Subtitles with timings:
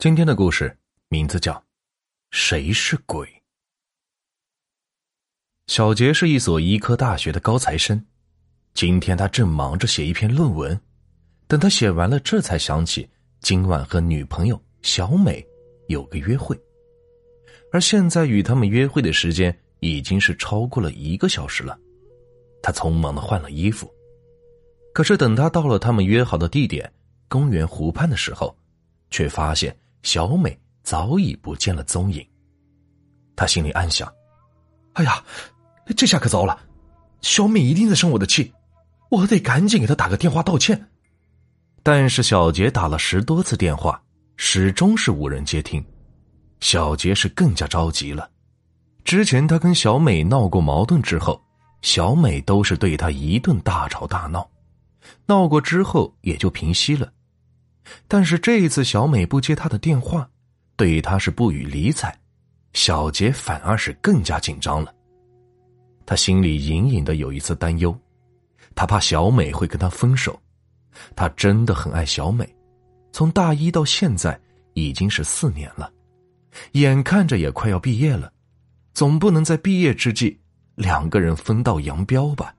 [0.00, 0.78] 今天的故事
[1.08, 1.52] 名字叫
[2.30, 3.26] 《谁是鬼》。
[5.66, 8.00] 小杰是一所医科大学的高材生，
[8.74, 10.80] 今天他正忙着写一篇论文。
[11.48, 15.44] 等他写完了，这才想起今晚和女朋友小美
[15.88, 16.56] 有个约会，
[17.72, 21.76] 而现在与他们约会的时间已经是超过了一个小时了。
[22.62, 23.92] 他匆忙的换了衣服，
[24.94, 26.88] 可是等他到了他们约好的地点——
[27.26, 28.56] 公园湖畔的时候，
[29.10, 29.76] 却发现。
[30.02, 32.26] 小美早已不见了踪影，
[33.36, 34.10] 他心里暗想
[34.94, 35.22] ：“哎呀，
[35.96, 36.58] 这下可糟了！
[37.20, 38.52] 小美一定在生我的气，
[39.10, 40.88] 我得赶紧给她打个电话道歉。”
[41.82, 44.00] 但是小杰打了十多次电话，
[44.36, 45.84] 始终是无人接听。
[46.60, 48.30] 小杰是更加着急了。
[49.04, 51.40] 之前他跟小美闹过矛盾之后，
[51.82, 54.48] 小美都是对他一顿大吵大闹，
[55.26, 57.10] 闹过之后也就平息了。
[58.06, 60.28] 但是这一次，小美不接他的电话，
[60.76, 62.14] 对他是不予理睬，
[62.72, 64.94] 小杰反而是更加紧张了。
[66.06, 67.98] 他心里隐隐的有一丝担忧，
[68.74, 70.40] 他怕小美会跟他分手。
[71.14, 72.48] 他真的很爱小美，
[73.12, 74.38] 从大一到现在
[74.72, 75.92] 已经是四年了，
[76.72, 78.32] 眼看着也快要毕业了，
[78.94, 80.38] 总不能在毕业之际
[80.74, 82.54] 两个人分道扬镳吧？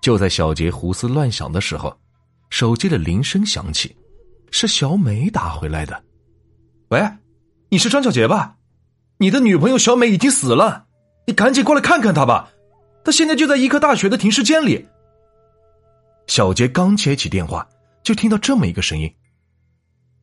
[0.00, 1.96] 就在小杰胡思乱想的时候。
[2.50, 3.94] 手机的铃声响起，
[4.50, 6.02] 是小美打回来的。
[6.88, 7.02] 喂，
[7.68, 8.56] 你是张小杰吧？
[9.18, 10.86] 你的女朋友小美已经死了，
[11.26, 12.50] 你赶紧过来看看她吧。
[13.04, 14.86] 她现在就在医科大学的停尸间里。
[16.26, 17.68] 小杰刚接起电话，
[18.02, 19.12] 就听到这么一个声音：“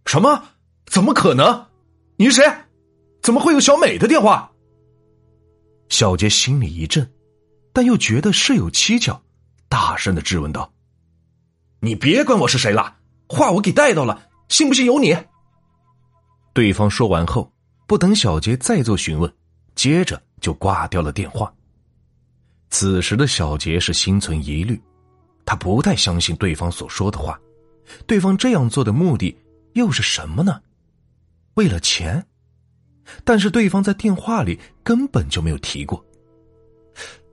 [0.05, 0.44] 什么？
[0.85, 1.67] 怎么可能？
[2.17, 2.53] 你是谁？
[3.21, 4.51] 怎么会有小美的电话？”
[5.89, 7.09] 小杰心里一震，
[7.71, 9.21] 但又觉得事有蹊跷，
[9.69, 10.72] 大声的质问道。
[11.83, 12.95] 你别管我是谁了，
[13.27, 15.13] 话我给带到了，信不信由你。
[16.53, 17.51] 对方说完后，
[17.85, 19.29] 不等小杰再做询问，
[19.75, 21.53] 接着就挂掉了电话。
[22.69, 24.81] 此时的小杰是心存疑虑，
[25.45, 27.38] 他不太相信对方所说的话，
[28.07, 29.38] 对方这样做的目的
[29.73, 30.61] 又是什么呢？
[31.55, 32.25] 为了钱？
[33.25, 36.01] 但是对方在电话里根本就没有提过。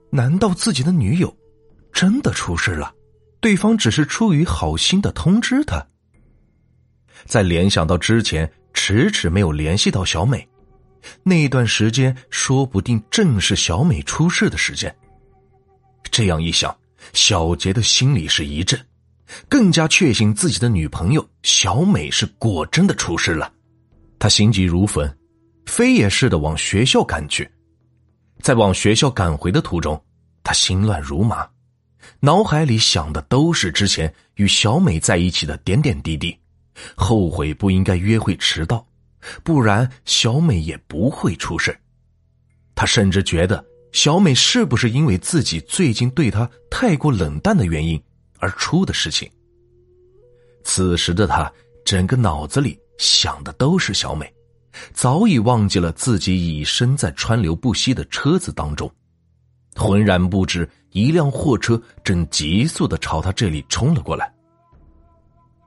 [0.09, 1.33] 难道自己的女友
[1.93, 2.93] 真的出事了？
[3.41, 5.85] 对方只是出于好心的通知他，
[7.25, 10.47] 在联想到之前迟迟没有联系到小美，
[11.23, 14.95] 那段时间说不定正是小美出事的时间。
[16.11, 16.73] 这样一想，
[17.13, 18.79] 小杰的心里是一震，
[19.49, 23.51] 更加确信自己的女朋友小美是果真的出事了。
[24.19, 25.11] 他心急如焚，
[25.65, 27.49] 飞也似的往学校赶去。
[28.39, 29.99] 在往学校赶回的途中，
[30.43, 31.47] 他心乱如麻。
[32.19, 36.37] 脑海里想的都是之前与小美在一起的点点滴滴，
[36.95, 38.85] 后悔不应该约会迟到，
[39.43, 41.77] 不然小美也不会出事。
[42.75, 48.01] 他甚至觉得小美是不是因为自己最近对他太过冷淡的原因
[48.39, 49.29] 而出的事情。
[50.63, 51.51] 此时的他
[51.83, 54.31] 整个脑子里想的都是小美，
[54.93, 58.91] 早已忘记了自己已身在川流不息的车子当中。
[59.75, 64.31] 浑然不知，一辆货车正急速的朝他这里冲了过来。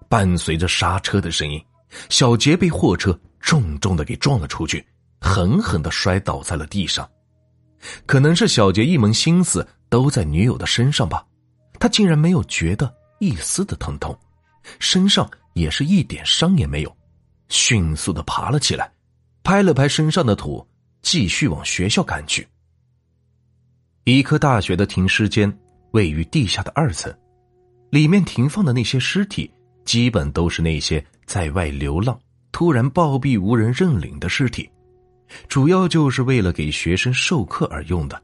[0.08, 1.60] 伴随着刹车的声音，
[2.08, 4.86] 小杰被货车重重的给撞了出去，
[5.20, 7.08] 狠狠的摔倒在了地上。
[8.06, 11.24] 可能是小杰一门心思都在女友的身上吧，
[11.80, 14.16] 他竟然没有觉得一丝的疼痛，
[14.78, 16.96] 身上也是一点伤也没有，
[17.48, 18.90] 迅速的爬了起来，
[19.42, 20.66] 拍了拍身上的土，
[21.02, 22.46] 继续往学校赶去。
[24.04, 25.50] 医科大学的停尸间
[25.92, 27.10] 位于地下的二层，
[27.88, 29.50] 里面停放的那些尸体，
[29.86, 32.18] 基本都是那些在外流浪、
[32.52, 34.68] 突然暴毙无人认领的尸体，
[35.48, 38.22] 主要就是为了给学生授课而用的。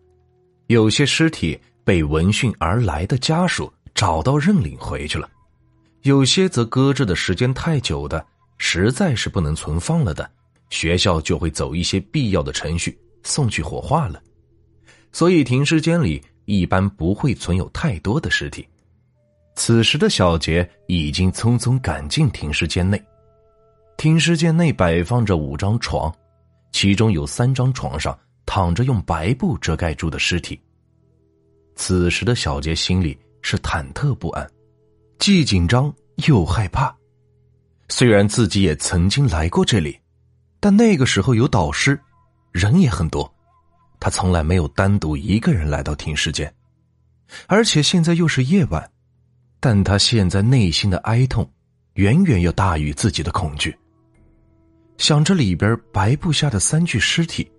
[0.67, 5.27] 有些尸体被闻讯而来的家属找到认领回去了，
[6.03, 8.23] 有些则搁置的时间太久的，
[8.59, 10.31] 实在是不能存放了的，
[10.69, 14.23] 学校就会走一些必要的程序送去火化了。
[15.13, 18.67] 所以，停尸间里一般不会存有太多的尸体。
[19.57, 23.01] 此时的小杰已经匆匆赶进停尸间内。
[23.97, 26.11] 停尸间内摆放着五张床，
[26.73, 30.59] 其中有三张床上躺着用白布遮盖住的尸体。
[31.77, 34.49] 此时的小杰心里是忐忑不安，
[35.19, 35.93] 既紧张
[36.29, 36.97] 又害怕。
[37.89, 39.99] 虽然自己也曾经来过这里，
[40.61, 42.01] 但那个时候有导师，
[42.53, 43.31] 人也很多。
[44.01, 46.53] 他从来没有单独一个人来到停尸间，
[47.47, 48.91] 而且现在又是夜晚，
[49.61, 51.49] 但他现在内心的哀痛，
[51.95, 53.77] 远远要大于自己的恐惧。
[54.97, 57.51] 想着里边白布下的三具尸体，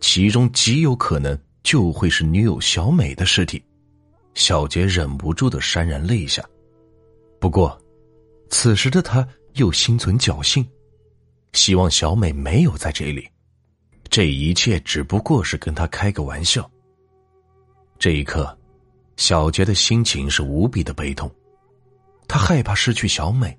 [0.00, 3.62] 其中极有可能就会是女友小美的尸体，
[4.34, 6.42] 小杰忍不住的潸然泪下。
[7.38, 7.80] 不过，
[8.50, 10.66] 此时的他又心存侥幸，
[11.52, 13.26] 希望小美没有在这里，
[14.10, 16.68] 这一切只不过是跟他开个玩笑。
[17.96, 18.58] 这一刻，
[19.16, 21.32] 小杰的心情是无比的悲痛，
[22.26, 23.56] 他害怕失去小美，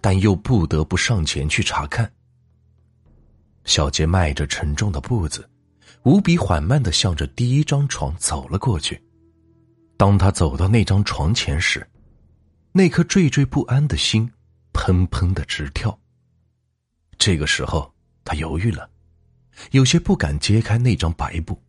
[0.00, 2.10] 但又不得不上前去查看。
[3.64, 5.48] 小杰迈着沉重的步子，
[6.04, 9.02] 无比缓慢的向着第一张床走了过去。
[9.96, 11.86] 当他走到那张床前时，
[12.70, 14.30] 那颗惴惴不安的心
[14.72, 15.98] 砰砰的直跳。
[17.18, 17.92] 这个时候，
[18.24, 18.88] 他犹豫了，
[19.72, 21.60] 有些不敢揭开那张白布。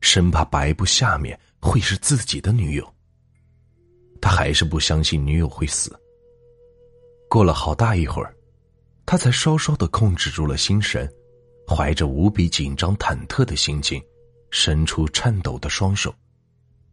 [0.00, 2.94] 生怕白布下面会是自己的女友。
[4.20, 5.98] 他还是不相信女友会死。
[7.28, 8.34] 过了好大一会儿，
[9.04, 11.08] 他才稍稍的控制住了心神，
[11.68, 14.02] 怀着无比紧张忐忑的心情，
[14.50, 16.14] 伸出颤抖的双手，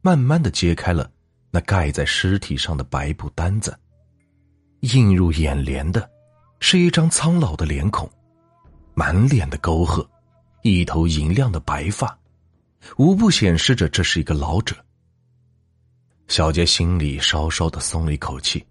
[0.01, 1.09] 慢慢的揭开了
[1.51, 3.77] 那盖在尸体上的白布单子。
[4.81, 6.09] 映入眼帘的，
[6.59, 8.07] 是一张苍老的脸孔，
[8.95, 10.09] 满脸的沟壑，
[10.63, 12.17] 一头银亮的白发。
[12.97, 14.75] 无不显示着这是一个老者。
[16.27, 18.65] 小杰心里稍稍的松了一口气，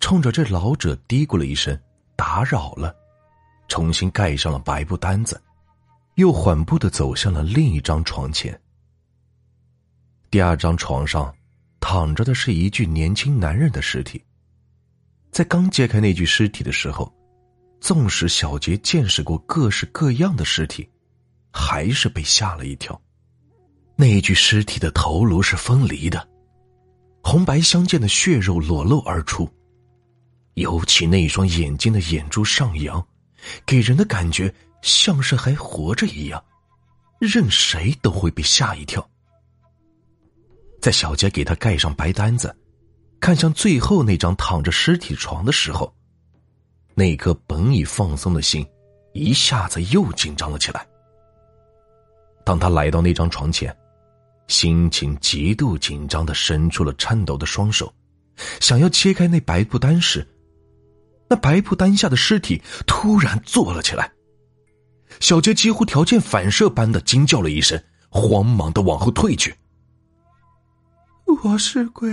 [0.00, 1.78] 冲着这老者嘀咕了一声
[2.14, 2.94] “打扰了”，
[3.68, 5.40] 重新盖上了白布单子，
[6.14, 8.58] 又缓步的走向了另一张床前。
[10.30, 11.34] 第二张床上，
[11.80, 14.22] 躺着的是一具年轻男人的尸体。
[15.30, 17.12] 在刚揭开那具尸体的时候，
[17.82, 20.88] 纵使小杰见识过各式各样的尸体，
[21.52, 22.98] 还是被吓了一跳。
[23.96, 26.26] 那具尸体的头颅是分离的，
[27.24, 29.50] 红白相间的血肉裸露而出，
[30.54, 33.04] 尤其那一双眼睛的眼珠上扬，
[33.66, 36.40] 给人的感觉像是还活着一样，
[37.18, 39.04] 任谁都会被吓一跳。
[40.80, 42.56] 在小杰给他盖上白单子，
[43.18, 45.92] 看向最后那张躺着尸体床的时候，
[47.02, 48.64] 那颗本已放松的心，
[49.12, 50.86] 一下子又紧张了起来。
[52.44, 53.76] 当他来到那张床前。
[54.46, 57.92] 心情极度紧张的伸出了颤抖的双手，
[58.60, 60.24] 想要切开那白布单时，
[61.28, 64.12] 那白布单下的尸体突然坐了起来。
[65.18, 69.52] 小杰几乎条件反射般的惊叫了一声，慌忙的往后退去。
[71.42, 72.12] 我是鬼，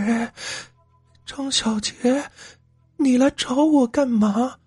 [1.27, 1.93] 张小杰，
[2.97, 4.58] 你来找我干嘛？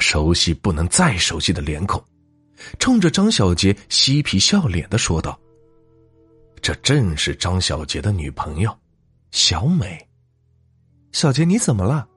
[0.00, 2.02] 熟悉不能再熟悉的脸孔，
[2.78, 5.38] 冲着张小杰嬉皮笑脸的说道。
[6.60, 8.76] 这正是张小杰的女朋友，
[9.30, 10.04] 小美。
[11.12, 12.08] 小杰，你怎么了？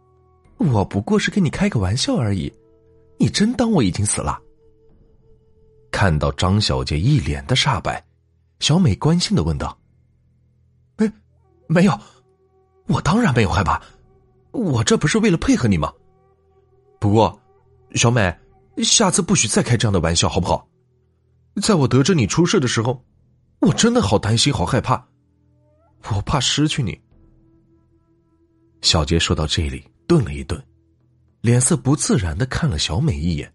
[0.57, 2.51] 我不过是跟你开个玩笑而已，
[3.17, 4.39] 你真当我已经死了？
[5.91, 8.03] 看到张小杰一脸的煞白，
[8.59, 9.77] 小美关心的问道
[10.97, 11.11] ：“没，
[11.67, 11.99] 没有，
[12.87, 13.81] 我当然没有害怕，
[14.51, 15.91] 我这不是为了配合你吗？
[16.99, 17.39] 不过，
[17.95, 18.35] 小美，
[18.77, 20.67] 下次不许再开这样的玩笑，好不好？
[21.61, 23.03] 在我得知你出事的时候。”
[23.63, 25.07] 我真的好担心，好害怕，
[26.11, 26.99] 我怕失去你。
[28.81, 30.61] 小杰说到这里，顿了一顿，
[31.39, 33.53] 脸色不自然的看了小美一眼，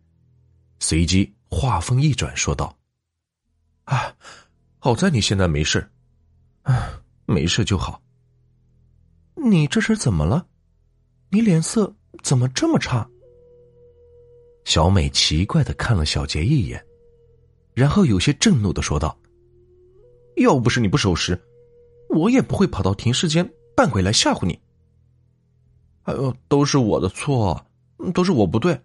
[0.81, 2.75] 随即话锋一转，说道
[3.85, 4.11] ：“啊，
[4.79, 5.87] 好在你现在没事，
[6.63, 8.01] 啊，没事就好。
[9.35, 10.47] 你这是怎么了？
[11.29, 13.07] 你脸色怎么这么差？”
[14.69, 16.85] 小美奇怪的看了小杰一眼，
[17.73, 19.19] 然后有些震怒的说道。
[20.37, 21.41] 要不是你不守时，
[22.11, 24.61] 我也不会跑到停尸间扮鬼来吓唬你。
[26.03, 27.65] 哎呦，都是我的错，
[28.13, 28.79] 都是我不对。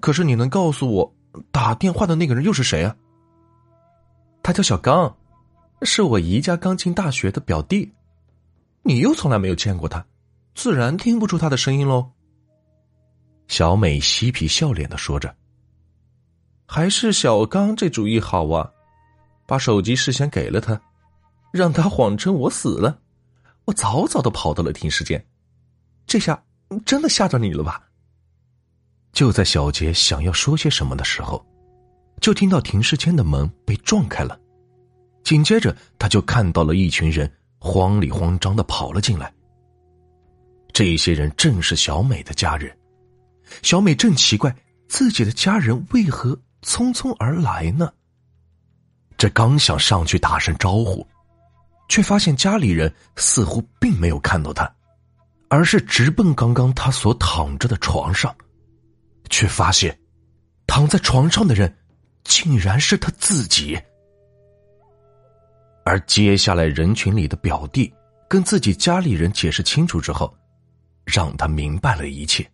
[0.00, 1.14] 可是你能告诉我
[1.52, 2.96] 打电话的那个人又是谁啊？
[4.42, 5.16] 他叫小刚，
[5.82, 7.88] 是我姨家刚进大学的表弟。
[8.82, 10.04] 你又从来没有见过他，
[10.56, 12.10] 自然听不出他的声音喽。
[13.52, 15.36] 小美嬉皮笑脸的说着
[16.64, 18.72] ：“还是小刚这主意好啊。”
[19.46, 20.80] 把手机事先给了他，
[21.52, 22.98] 让他谎称我死了，
[23.66, 25.22] 我早早的跑到了停尸间，
[26.06, 26.42] 这下
[26.86, 27.86] 真的吓着你了吧？
[29.12, 31.44] 就在小杰想要说些什么的时候，
[32.22, 34.40] 就听到停尸间的门被撞开了，
[35.24, 39.30] 紧接着他就看到了一群人慌里慌张的跑了进来。
[40.72, 42.74] 这些人正是小美的家人，
[43.60, 44.54] 小美正奇怪
[44.88, 47.92] 自己的家人为何匆匆而来呢？
[49.18, 51.06] 这刚想上去打声招呼，
[51.88, 54.72] 却发现家里人似乎并没有看到他，
[55.48, 58.34] 而是直奔刚刚他所躺着的床上，
[59.30, 59.96] 却发现
[60.66, 61.72] 躺在床上的人
[62.24, 63.78] 竟然是他自己。
[65.84, 67.92] 而接下来，人群里的表弟
[68.28, 70.32] 跟自己家里人解释清楚之后，
[71.04, 72.48] 让他明白了一切。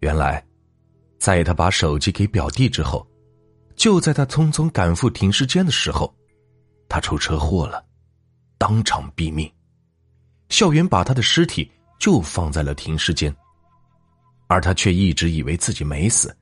[0.00, 0.44] 原来，
[1.18, 3.06] 在他把手机给表弟之后，
[3.74, 6.14] 就在他匆匆赶赴停尸间的时候，
[6.88, 7.84] 他出车祸了，
[8.56, 9.50] 当场毙命。
[10.50, 13.34] 校园把他的尸体就放在了停尸间，
[14.46, 16.34] 而他却一直以为自己没死，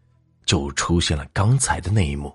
[0.44, 2.32] 就出现了刚才的那一幕。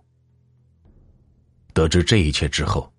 [1.74, 2.92] 得知这一切之后，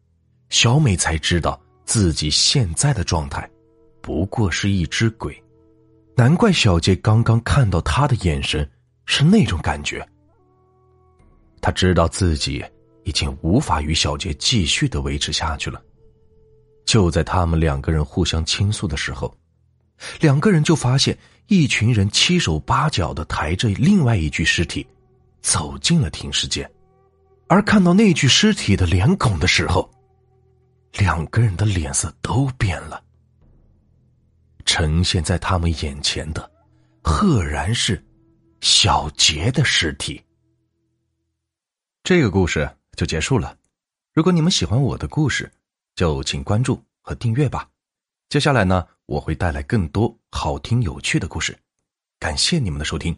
[0.48, 3.50] 小美才知道自己现在的状态，
[4.00, 5.36] 不过是一只鬼。
[6.14, 8.68] 难怪小杰刚刚看到他的眼神
[9.06, 10.06] 是那种感觉。
[11.60, 12.64] 他知道自己
[13.04, 15.82] 已经无法与小杰继续的维持下去了。
[16.84, 19.32] 就在他们两个人互相倾诉的时候，
[20.20, 21.16] 两个人就发现
[21.46, 24.86] 一群人七手八脚的抬着另外一具尸体，
[25.40, 26.68] 走进了停尸间。
[27.46, 29.88] 而看到那具尸体的脸孔的时候，
[30.98, 33.02] 两个人的脸色都变了。
[34.72, 36.50] 呈现在他们眼前的，
[37.02, 38.02] 赫然是
[38.62, 40.24] 小杰的尸体。
[42.02, 43.54] 这个故事就结束了。
[44.14, 45.52] 如果你们喜欢我的故事，
[45.94, 47.68] 就请关注和订阅吧。
[48.30, 51.54] 接下来呢，我会带来更多好听有趣的故事。
[52.18, 53.14] 感谢你们的收听。